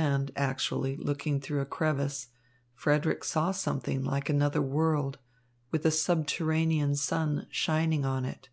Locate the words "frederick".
2.72-3.22